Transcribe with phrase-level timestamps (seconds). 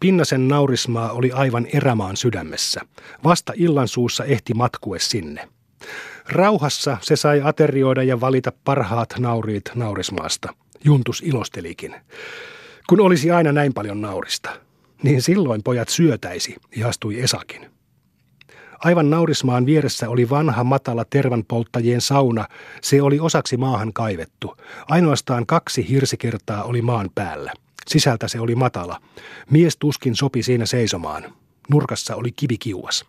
[0.00, 2.80] Pinnasen naurismaa oli aivan erämaan sydämessä.
[3.24, 5.48] Vasta illan suussa ehti matkue sinne.
[6.28, 10.54] Rauhassa se sai aterioida ja valita parhaat nauriit naurismaasta.
[10.84, 11.94] Juntus ilostelikin.
[12.88, 14.50] Kun olisi aina näin paljon naurista,
[15.02, 17.75] niin silloin pojat syötäisi, ihastui Esakin.
[18.86, 22.48] Aivan naurismaan vieressä oli vanha matala tervanpolttajien sauna.
[22.82, 24.56] Se oli osaksi maahan kaivettu.
[24.88, 27.52] Ainoastaan kaksi hirsikertaa oli maan päällä.
[27.88, 29.00] Sisältä se oli matala.
[29.50, 31.24] Mies tuskin sopi siinä seisomaan.
[31.70, 33.04] Nurkassa oli kivikiuas.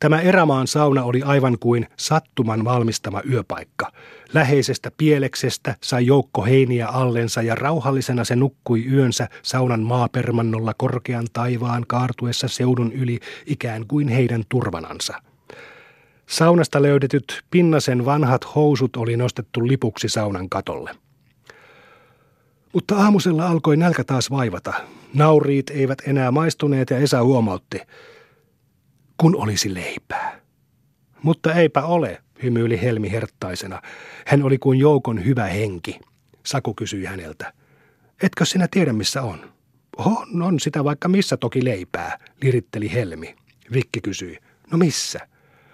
[0.00, 3.92] Tämä erämaan sauna oli aivan kuin sattuman valmistama yöpaikka.
[4.34, 11.84] Läheisestä pieleksestä sai joukko heiniä allensa ja rauhallisena se nukkui yönsä saunan maapermannolla korkean taivaan
[11.86, 15.22] kaartuessa seudun yli ikään kuin heidän turvanansa.
[16.26, 20.90] Saunasta löydetyt pinnasen vanhat housut oli nostettu lipuksi saunan katolle.
[22.72, 24.72] Mutta aamusella alkoi nälkä taas vaivata.
[25.14, 27.80] Nauriit eivät enää maistuneet ja Esa huomautti–
[29.18, 30.40] kun olisi leipää.
[31.22, 33.82] Mutta eipä ole, hymyili Helmi herttaisena.
[34.26, 36.00] Hän oli kuin joukon hyvä henki.
[36.46, 37.52] Saku kysyi häneltä.
[38.22, 39.52] Etkö sinä tiedä, missä on?
[39.96, 43.36] On, on sitä vaikka missä toki leipää, liritteli Helmi.
[43.72, 44.38] Vikki kysyi.
[44.70, 45.28] No missä?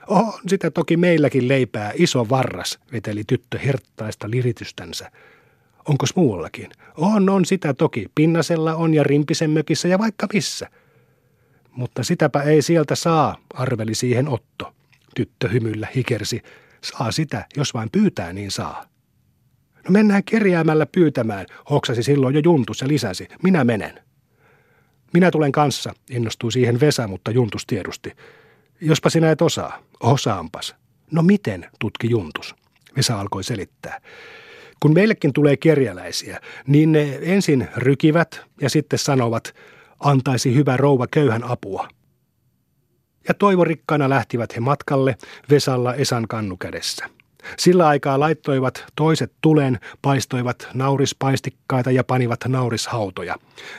[0.06, 5.10] On sitä toki meilläkin leipää, iso varras, veteli tyttö herttaista liritystänsä.
[5.88, 6.70] Onkos muuallakin?
[6.96, 8.06] On, on sitä toki.
[8.14, 10.68] Pinnasella on ja Rimpisen mökissä ja vaikka missä–
[11.76, 14.74] mutta sitäpä ei sieltä saa, arveli siihen Otto.
[15.14, 16.42] Tyttö hymyllä hikersi.
[16.82, 18.84] Saa sitä, jos vain pyytää, niin saa.
[19.74, 23.28] No mennään kerjäämällä pyytämään, hoksasi silloin jo Juntus ja lisäsi.
[23.42, 24.00] Minä menen.
[25.12, 28.12] Minä tulen kanssa, innostui siihen Vesa, mutta Juntus tiedusti.
[28.80, 29.82] Jospa sinä et osaa.
[30.00, 30.74] Osaampas.
[31.10, 32.54] No miten, tutki Juntus.
[32.96, 34.00] Vesa alkoi selittää.
[34.80, 39.54] Kun meillekin tulee kerjäläisiä, niin ne ensin rykivät ja sitten sanovat–
[40.04, 41.88] antaisi hyvä rouva köyhän apua.
[43.28, 45.16] Ja toivorikkaana lähtivät he matkalle
[45.50, 47.10] Vesalla Esan kannu kädessä.
[47.58, 53.36] Sillä aikaa laittoivat toiset tulen, paistoivat naurispaistikkaita ja panivat naurishautoja.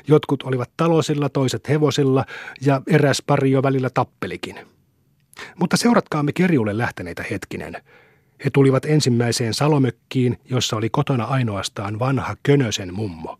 [0.07, 2.25] Jotkut olivat talosilla, toiset hevosilla
[2.61, 4.55] ja eräs pari jo välillä tappelikin.
[5.59, 7.77] Mutta seuratkaamme kerjulle lähteneitä hetkinen.
[8.45, 13.39] He tulivat ensimmäiseen salomökkiin, jossa oli kotona ainoastaan vanha Könösen mummo.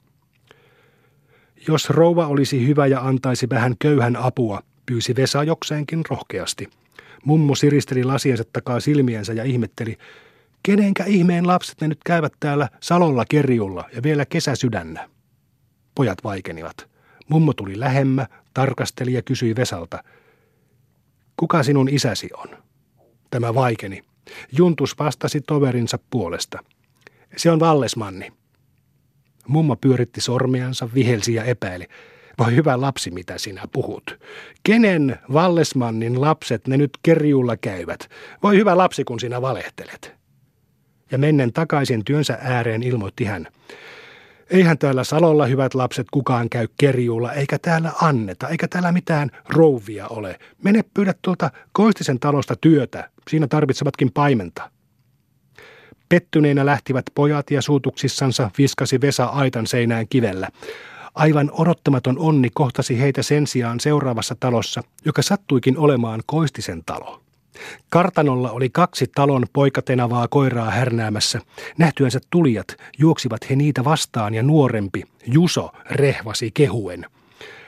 [1.68, 6.70] Jos rouva olisi hyvä ja antaisi vähän köyhän apua, pyysi Vesa jokseenkin rohkeasti.
[7.24, 9.98] Mummo siristeli lasiensa takaa silmiensä ja ihmetteli,
[10.64, 15.10] kenenkä ihmeen lapset ne nyt käyvät täällä salolla kerjulla ja vielä kesäsydännä.
[15.96, 16.90] Pojat vaikenivat.
[17.30, 20.04] Mummo tuli lähemmä, tarkasteli ja kysyi Vesalta,
[21.38, 22.58] kuka sinun isäsi on?
[23.32, 24.02] Tämä vaikeni.
[24.52, 26.60] Juntus vastasi toverinsa puolesta.
[27.38, 28.34] Se on Vallesmanni.
[29.48, 31.86] Mummo pyöritti sormiansa, vihelsi ja epäili.
[32.40, 34.20] Voi hyvä lapsi, mitä sinä puhut.
[34.64, 38.10] Kenen Vallesmannin lapset ne nyt kerjulla käyvät?
[38.44, 40.16] Voi hyvä lapsi, kun sinä valehtelet.
[41.12, 43.48] Ja mennen takaisin työnsä ääreen ilmoitti hän.
[44.50, 50.08] Eihän täällä Salolla hyvät lapset kukaan käy kerjuulla, eikä täällä anneta, eikä täällä mitään rouvia
[50.08, 50.40] ole.
[50.64, 54.72] Mene pyydä tuolta Koistisen talosta työtä, siinä tarvitsevatkin paimenta.
[56.16, 60.50] Pettyneinä lähtivät pojat ja suutuksissansa viskasi Vesa aitan seinään kivellä.
[61.16, 67.22] Aivan odottamaton onni kohtasi heitä sen sijaan seuraavassa talossa, joka sattuikin olemaan Koistisen talo.
[67.90, 71.42] Kartanolla oli kaksi talon poikatenavaa koiraa härnäämässä.
[71.78, 72.68] Nähtyänsä tulijat
[72.98, 77.06] juoksivat he niitä vastaan ja nuorempi, Juso, rehvasi kehuen.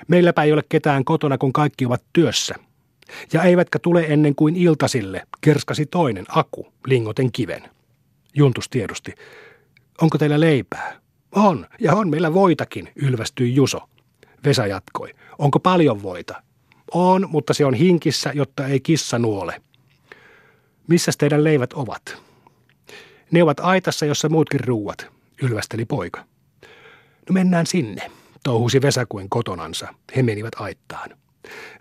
[0.08, 2.56] Meilläpä ei ole ketään kotona, kun kaikki ovat työssä.
[3.34, 7.77] Ja eivätkä tule ennen kuin iltasille, kerskasi toinen Aku, lingoten kiven.
[8.38, 9.14] Juntus tiedosti.
[10.02, 11.00] Onko teillä leipää?
[11.36, 13.80] On, ja on meillä voitakin, ylvästyi Juso.
[14.46, 15.14] Vesa jatkoi.
[15.40, 16.44] Onko paljon voita?
[16.94, 19.62] On, mutta se on hinkissä, jotta ei kissa nuole.
[20.88, 22.22] Missä teidän leivät ovat?
[23.32, 25.08] Ne ovat aitassa, jossa muutkin ruuat,
[25.42, 26.26] ylvästeli poika.
[27.30, 28.12] No mennään sinne,
[28.44, 29.94] touhusi Vesa kuin kotonansa.
[30.16, 31.10] He menivät aittaan.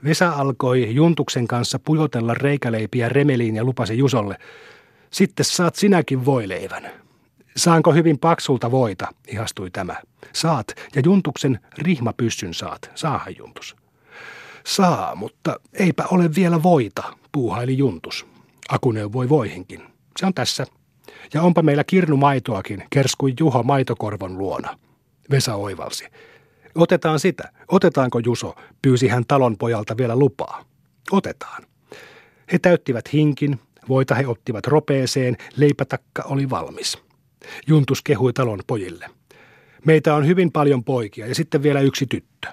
[0.04, 4.36] Vesa alkoi Juntuksen kanssa pujotella reikäleipiä remeliin ja lupasi Jusolle–
[5.16, 6.90] sitten saat sinäkin voileivän.
[7.56, 9.96] Saanko hyvin paksulta voita, ihastui tämä.
[10.32, 12.90] Saat, ja Juntuksen rihmapyssyn saat.
[12.94, 13.76] Saahan Juntus.
[14.66, 17.02] Saa, mutta eipä ole vielä voita,
[17.32, 18.26] puuhaili Juntus.
[18.68, 19.82] Aku neuvoi voihinkin.
[20.18, 20.66] Se on tässä.
[21.34, 24.78] Ja onpa meillä kirnumaitoakin, kerskui Juho maitokorvon luona.
[25.30, 26.04] Vesa oivalsi.
[26.74, 27.52] Otetaan sitä.
[27.68, 30.64] Otetaanko Juso, pyysi hän talon pojalta vielä lupaa.
[31.10, 31.62] Otetaan.
[32.52, 36.98] He täyttivät hinkin, Voita he ottivat ropeeseen, leipätakka oli valmis.
[37.66, 39.10] Juntus kehui talon pojille.
[39.86, 42.48] Meitä on hyvin paljon poikia ja sitten vielä yksi tyttö.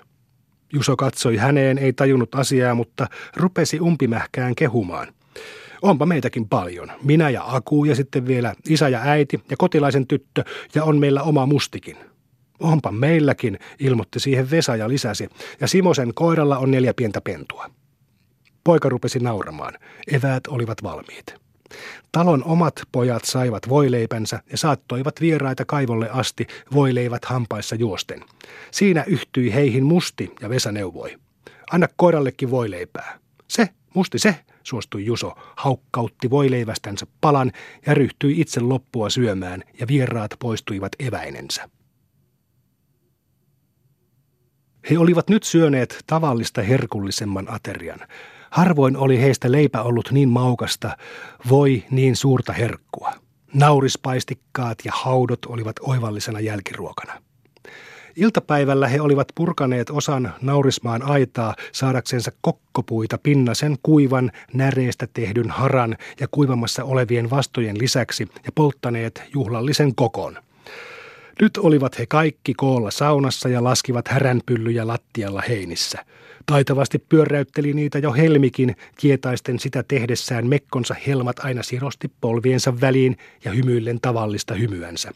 [0.74, 5.14] Juso katsoi häneen, ei tajunnut asiaa, mutta rupesi umpimähkään kehumaan.
[5.82, 6.92] Onpa meitäkin paljon.
[7.04, 10.44] Minä ja Aku ja sitten vielä isä ja äiti ja kotilaisen tyttö
[10.76, 11.98] ja on meillä oma mustikin.
[12.60, 15.30] Onpa meilläkin, ilmoitti siihen Vesa ja lisäsi,
[15.60, 17.70] ja Simosen koiralla on neljä pientä pentua.
[18.64, 19.74] Poika rupesi nauramaan.
[20.08, 21.36] Eväät olivat valmiit.
[22.12, 28.22] Talon omat pojat saivat voileipänsä ja saattoivat vieraita kaivolle asti voileivät hampaissa juosten.
[28.72, 31.18] Siinä yhtyi heihin Musti ja Vesa neuvoi.
[31.72, 33.20] Anna koirallekin voileipää.
[33.48, 37.52] Se, Musti se, suostui Juso, haukkautti voileivästänsä palan
[37.86, 41.70] ja ryhtyi itse loppua syömään ja vieraat poistuivat eväinensä.
[44.90, 48.00] He olivat nyt syöneet tavallista herkullisemman aterian.
[48.54, 50.98] Harvoin oli heistä leipä ollut niin maukasta,
[51.50, 53.14] voi niin suurta herkkua.
[53.54, 57.14] Naurispaistikkaat ja haudot olivat oivallisena jälkiruokana.
[58.16, 66.28] Iltapäivällä he olivat purkaneet osan naurismaan aitaa saadaksensa kokkopuita pinnasen kuivan, näreestä tehdyn haran ja
[66.32, 70.38] kuivamassa olevien vastojen lisäksi ja polttaneet juhlallisen kokon–
[71.44, 76.06] nyt olivat he kaikki koolla saunassa ja laskivat häränpyllyjä lattialla heinissä.
[76.46, 83.52] Taitavasti pyöräytteli niitä jo Helmikin, kietaisten sitä tehdessään mekkonsa helmat aina sirosti polviensa väliin ja
[83.52, 85.12] hymyillen tavallista hymyänsä.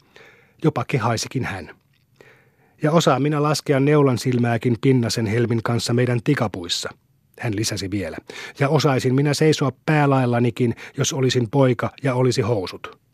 [0.64, 1.70] Jopa kehaisikin hän.
[2.82, 6.90] Ja osaa minä laskea neulan silmääkin pinnasen helmin kanssa meidän tikapuissa.
[7.40, 8.16] Hän lisäsi vielä.
[8.60, 13.07] Ja osaisin minä seisoa päälaillanikin, jos olisin poika ja olisi housut.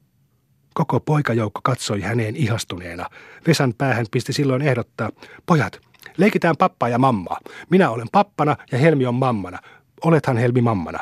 [0.75, 3.11] Koko poikajoukko katsoi häneen ihastuneena.
[3.47, 5.11] Vesan päähän pisti silloin ehdottaa,
[5.47, 5.81] pojat,
[6.17, 7.41] leikitään pappaa ja mammaa.
[7.71, 9.59] Minä olen pappana ja Helmi on mammana.
[10.05, 10.99] Olethan Helmi mammana.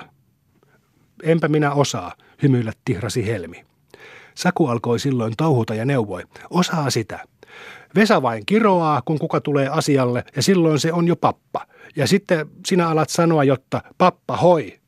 [1.23, 3.65] Enpä minä osaa, hymyillä tihrasi Helmi.
[4.35, 7.25] Saku alkoi silloin touhuta ja neuvoi, osaa sitä.
[7.95, 11.67] Vesa vain kiroaa, kun kuka tulee asialle, ja silloin se on jo pappa.
[11.97, 14.81] Ja sitten sinä alat sanoa, jotta pappa hoi.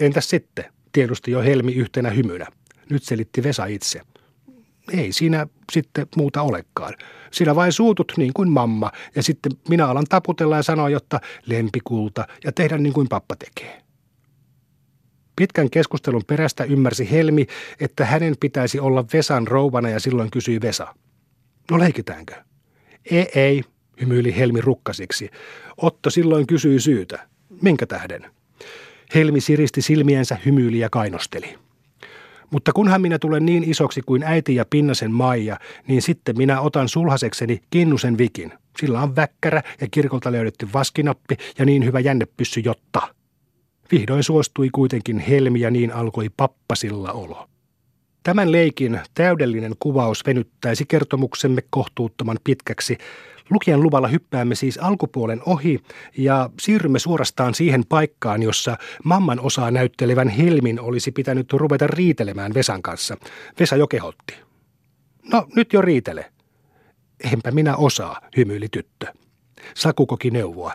[0.00, 2.46] Entäs sitten, tiedusti jo Helmi yhtenä hymynä.
[2.90, 4.00] Nyt selitti Vesa itse.
[4.92, 6.94] Ei siinä sitten muuta olekaan.
[7.30, 12.26] Sinä vain suutut niin kuin mamma ja sitten minä alan taputella ja sanoa, jotta lempikulta
[12.44, 13.82] ja tehdä niin kuin pappa tekee.
[15.36, 17.46] Pitkän keskustelun perästä ymmärsi Helmi,
[17.80, 20.94] että hänen pitäisi olla Vesan rouvana ja silloin kysyi Vesa.
[21.70, 22.34] No leikitäänkö?
[23.10, 23.62] Ei, ei,
[24.00, 25.30] hymyili Helmi rukkasiksi.
[25.76, 27.28] Otto silloin kysyi syytä.
[27.62, 28.30] Minkä tähden?
[29.14, 31.58] Helmi siristi silmiensä, hymyili ja kainosteli.
[32.50, 36.88] Mutta kunhan minä tulen niin isoksi kuin äiti ja Pinnasen Maija, niin sitten minä otan
[36.88, 38.52] sulhasekseni Kinnusen Vikin.
[38.80, 43.14] Sillä on väkkärä ja kirkolta löydetty vaskinappi ja niin hyvä jännepyssy jotta.
[43.92, 47.46] Vihdoin suostui kuitenkin Helmi ja niin alkoi pappasilla olo.
[48.22, 52.98] Tämän leikin täydellinen kuvaus venyttäisi kertomuksemme kohtuuttoman pitkäksi,
[53.50, 55.78] Lukijan luvalla hyppäämme siis alkupuolen ohi
[56.16, 62.82] ja siirrymme suorastaan siihen paikkaan, jossa mamman osaa näyttelevän Helmin olisi pitänyt ruveta riitelemään Vesan
[62.82, 63.16] kanssa.
[63.60, 64.34] Vesa jo kehotti.
[65.32, 66.32] No nyt jo riitele.
[67.32, 69.06] Enpä minä osaa, hymyili tyttö.
[69.74, 70.72] Saku koki neuvoa.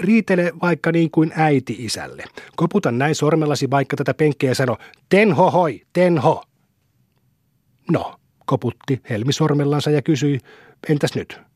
[0.00, 2.24] Riitele vaikka niin kuin äiti isälle.
[2.56, 4.76] Koputa näin sormellasi vaikka tätä penkkiä ja sano,
[5.08, 6.42] tenho hoi, tenho.
[7.90, 8.14] No,
[8.46, 10.40] koputti Helmi sormellansa ja kysyi,
[10.88, 11.51] entäs nyt?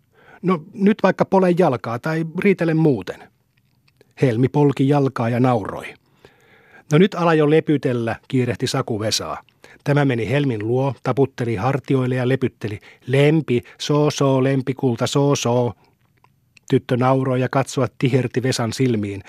[0.46, 3.22] No nyt vaikka pole jalkaa tai riitele muuten.
[4.22, 5.94] Helmi polki jalkaa ja nauroi.
[6.92, 9.42] No nyt ala jo lepytellä, kiirehti Saku Vesaa.
[9.84, 12.78] Tämä meni Helmin luo, taputteli hartioille ja lepytteli.
[13.06, 15.72] Lempi, soo soo, lempikulta, soo soo.
[16.70, 19.22] Tyttö nauroi ja katsoa tiherti Vesan silmiin.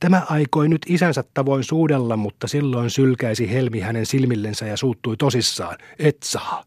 [0.00, 5.76] Tämä aikoi nyt isänsä tavoin suudella, mutta silloin sylkäisi Helmi hänen silmillensä ja suuttui tosissaan.
[5.98, 6.64] Et saa.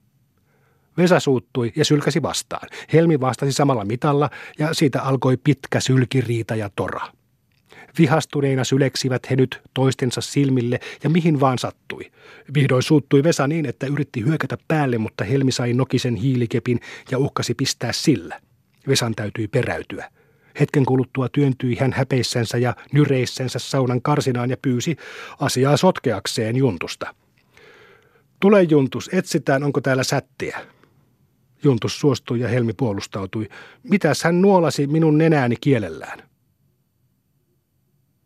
[0.97, 2.67] Vesa suuttui ja sylkäsi vastaan.
[2.93, 7.07] Helmi vastasi samalla mitalla ja siitä alkoi pitkä sylkiriita ja tora.
[7.99, 12.11] Vihastuneina syleksivät he nyt toistensa silmille ja mihin vaan sattui.
[12.53, 16.79] Vihdoin suuttui Vesa niin, että yritti hyökätä päälle, mutta Helmi sai nokisen hiilikepin
[17.11, 18.39] ja uhkasi pistää sillä.
[18.87, 20.09] Vesan täytyi peräytyä.
[20.59, 24.97] Hetken kuluttua työntyi hän häpeissänsä ja nyreissänsä saunan karsinaan ja pyysi
[25.39, 27.15] asiaa sotkeakseen juntusta.
[28.39, 30.76] Tule juntus, etsitään onko täällä sättiä.
[31.63, 33.49] Juntus suostui ja Helmi puolustautui.
[33.83, 36.19] Mitäs hän nuolasi minun nenääni kielellään?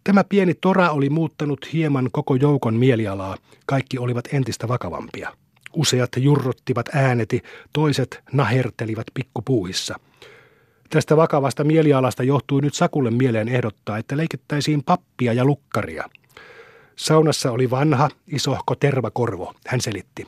[0.04, 3.38] Tämä pieni tora oli muuttanut hieman koko joukon mielialaa.
[3.66, 5.34] Kaikki olivat entistä vakavampia.
[5.74, 7.42] Useat jurrottivat ääneti,
[7.74, 10.00] toiset nahertelivat pikkupuuhissa.
[10.90, 16.10] Tästä vakavasta mielialasta johtui nyt Sakulle mieleen ehdottaa, että leikettäisiin pappia ja lukkaria.
[16.96, 20.28] Saunassa oli vanha, isohko tervakorvo, hän selitti.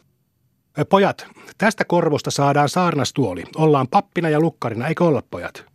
[0.89, 1.27] Pojat,
[1.57, 3.43] tästä korvosta saadaan saarnastuoli.
[3.55, 5.65] Ollaan pappina ja lukkarina, eikö olla pojat?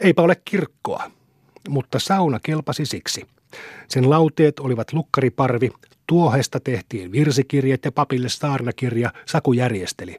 [0.00, 1.10] Eipä ole kirkkoa,
[1.68, 3.26] mutta sauna kelpasi siksi.
[3.88, 5.70] Sen lauteet olivat lukkariparvi,
[6.06, 10.16] tuohesta tehtiin virsikirjat ja papille saarnakirja, Saku järjesteli.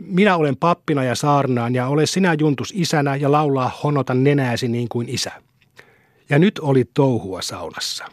[0.00, 4.88] Minä olen pappina ja saarnaan ja ole sinä juntus isänä ja laulaa honotan nenääsi niin
[4.88, 5.32] kuin isä.
[6.30, 8.04] Ja nyt oli touhua saunassa.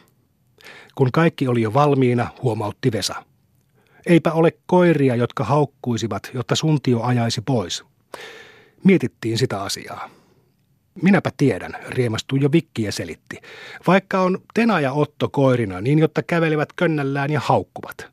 [0.94, 3.29] Kun kaikki oli jo valmiina, huomautti Vesa.
[4.06, 7.84] Eipä ole koiria, jotka haukkuisivat, jotta suntio ajaisi pois.
[8.84, 10.10] Mietittiin sitä asiaa.
[11.02, 13.36] Minäpä tiedän, riemastui jo Vikki ja selitti.
[13.86, 18.10] Vaikka on Tena ja Otto koirina, niin jotta kävelevät könnällään ja haukkuvat.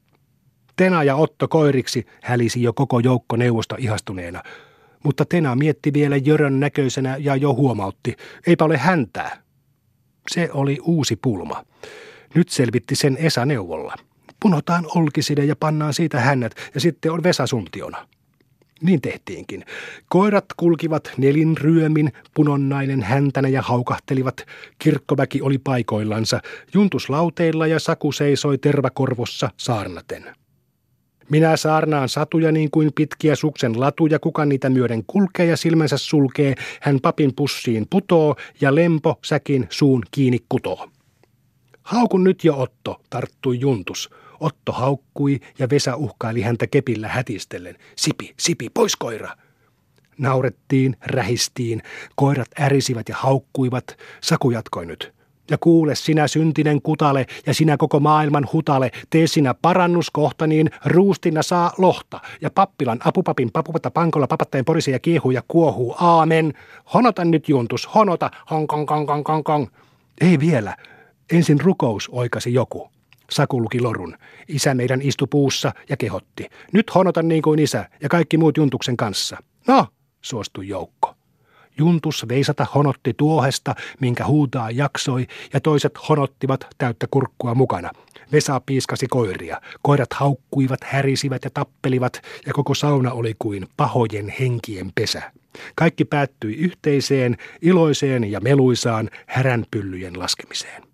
[0.75, 4.43] Tena ja Otto koiriksi hälisi jo koko joukko neuvosta ihastuneena.
[5.03, 8.15] Mutta Tena mietti vielä Jörön näköisenä ja jo huomautti,
[8.47, 9.43] eipä ole häntää.
[10.29, 11.65] Se oli uusi pulma.
[12.35, 13.95] Nyt selvitti sen Esa neuvolla.
[14.39, 18.07] Punotaan olkiside ja pannaan siitä hännät ja sitten on Vesa suntiona.
[18.81, 19.65] Niin tehtiinkin.
[20.09, 24.45] Koirat kulkivat nelin ryömin, punonnainen häntänä ja haukahtelivat.
[24.79, 26.39] Kirkkoväki oli paikoillansa,
[26.73, 30.35] juntuslauteilla ja Saku seisoi tervakorvossa saarnaten.
[31.29, 36.55] Minä saarnaan satuja niin kuin pitkiä suksen latuja, kuka niitä myöden kulkee ja silmänsä sulkee,
[36.81, 40.89] hän papin pussiin putoo ja lempo säkin suun kiinni kutoo.
[41.83, 44.09] Haukun nyt jo Otto, tarttui juntus.
[44.39, 47.75] Otto haukkui ja Vesa uhkaili häntä kepillä hätistellen.
[47.95, 49.29] Sipi, sipi, pois koira!
[50.17, 51.81] Naurettiin, rähistiin,
[52.15, 53.97] koirat ärisivät ja haukkuivat.
[54.21, 55.13] Saku jatkoi nyt.
[55.51, 61.43] Ja kuule sinä syntinen kutale ja sinä koko maailman hutale, tee sinä parannuskohta, niin ruustina
[61.43, 62.19] saa lohta.
[62.41, 65.95] Ja pappilan apupapin papupata pankolla papattajan porisi ja kiehuu ja kuohuu.
[65.99, 66.53] Aamen.
[66.93, 69.67] Honota nyt juntus, honota, hong kong kong kong kong kong.
[70.21, 70.77] Ei vielä.
[71.31, 72.89] Ensin rukous oikasi joku.
[73.31, 74.17] Saku luki lorun.
[74.47, 76.49] Isä meidän istu puussa ja kehotti.
[76.73, 79.37] Nyt honota niin kuin isä ja kaikki muut Juntuksen kanssa.
[79.67, 79.87] No,
[80.21, 81.13] suostui joukko.
[81.77, 87.91] Juntus veisata honotti tuohesta, minkä huutaa jaksoi, ja toiset honottivat täyttä kurkkua mukana.
[88.31, 89.61] Vesa piiskasi koiria.
[89.81, 95.31] Koirat haukkuivat, härisivät ja tappelivat, ja koko sauna oli kuin pahojen henkien pesä.
[95.75, 100.86] Kaikki päättyi yhteiseen, iloiseen ja meluisaan häränpyllyjen laskemiseen.